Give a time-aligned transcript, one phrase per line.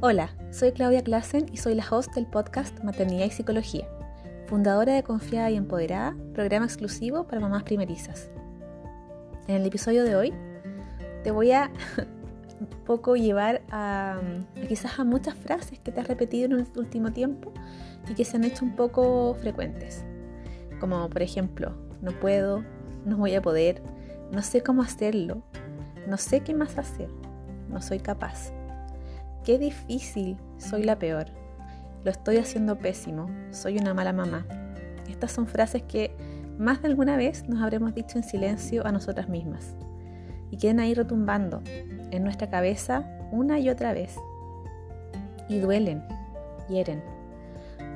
[0.00, 3.88] Hola, soy Claudia Klassen y soy la host del podcast Maternidad y Psicología,
[4.46, 8.30] fundadora de Confiada y Empoderada, programa exclusivo para mamás primerizas.
[9.48, 10.32] En el episodio de hoy
[11.24, 11.72] te voy a
[12.60, 14.20] un poco llevar a,
[14.68, 17.52] quizás a muchas frases que te has repetido en el último tiempo
[18.08, 20.04] y que se han hecho un poco frecuentes,
[20.78, 21.72] como por ejemplo,
[22.02, 22.62] no puedo,
[23.04, 23.82] no voy a poder,
[24.30, 25.42] no sé cómo hacerlo,
[26.06, 27.08] no sé qué más hacer,
[27.68, 28.52] no soy capaz
[29.48, 31.28] Qué difícil, soy la peor.
[32.04, 34.44] Lo estoy haciendo pésimo, soy una mala mamá.
[35.08, 36.14] Estas son frases que
[36.58, 39.74] más de alguna vez nos habremos dicho en silencio a nosotras mismas
[40.50, 41.62] y quedan ahí retumbando
[42.10, 44.16] en nuestra cabeza una y otra vez.
[45.48, 46.04] Y duelen,
[46.68, 47.02] hieren,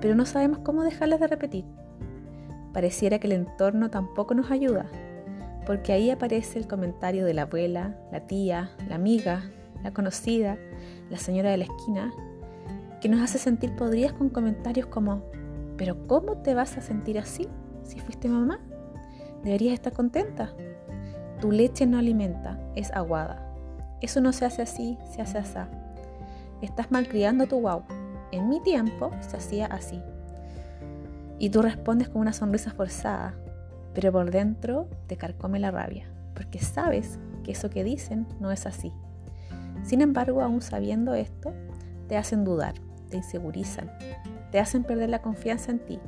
[0.00, 1.66] pero no sabemos cómo dejarlas de repetir.
[2.73, 4.87] Pareciera que el entorno tampoco nos ayuda,
[5.66, 9.42] porque ahí aparece el comentario de la abuela, la tía, la amiga,
[9.83, 10.56] la conocida,
[11.12, 12.10] la señora de la esquina,
[13.02, 15.22] que nos hace sentir podridas con comentarios como,
[15.77, 17.48] pero ¿cómo te vas a sentir así
[17.84, 18.58] si fuiste mamá?
[19.44, 20.54] Deberías estar contenta.
[21.38, 23.54] Tu leche no alimenta, es aguada.
[24.00, 25.58] Eso no se hace así, se hace así.
[26.62, 27.84] Estás malcriando a tu guagua.
[28.30, 30.00] En mi tiempo se hacía así.
[31.38, 33.34] Y tú respondes con una sonrisa forzada,
[33.92, 38.64] pero por dentro te carcome la rabia, porque sabes que eso que dicen no es
[38.64, 38.92] así.
[39.83, 41.52] Sin embargo, aún sabiendo esto,
[42.08, 42.75] te hacen dudar,
[43.11, 43.91] te insegurizan,
[44.50, 45.98] te hacen perder la confianza en ti.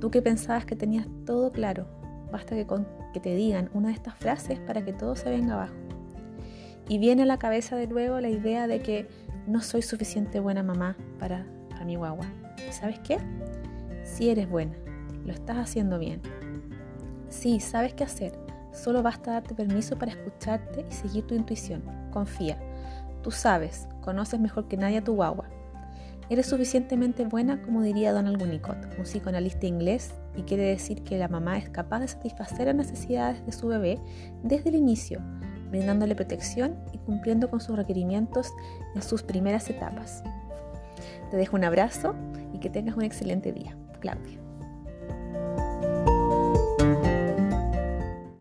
[0.00, 1.86] Tú que pensabas que tenías todo claro,
[2.32, 5.74] basta que, te digan una de estas frases para que todo se venga abajo.
[6.88, 9.08] Y viene a la cabeza de nuevo la idea de que
[9.46, 11.46] no soy suficiente buena mamá para,
[11.84, 12.26] mi guagua.
[12.68, 13.18] ¿Y sabes qué?
[14.04, 14.74] Si eres buena,
[15.24, 16.20] lo estás haciendo bien.
[17.28, 18.32] Sí, sabes qué hacer.
[18.72, 21.82] Solo basta darte permiso para escucharte y seguir tu intuición.
[22.10, 22.58] Confía.
[23.22, 25.48] Tú sabes, conoces mejor que nadie a tu guagua.
[26.28, 31.28] Eres suficientemente buena como diría Donald Winnicott, un psicoanalista inglés, y quiere decir que la
[31.28, 33.98] mamá es capaz de satisfacer las necesidades de su bebé
[34.42, 35.20] desde el inicio,
[35.70, 38.48] brindándole protección y cumpliendo con sus requerimientos
[38.94, 40.22] en sus primeras etapas.
[41.30, 42.14] Te dejo un abrazo
[42.52, 43.76] y que tengas un excelente día.
[44.00, 44.49] Claudia.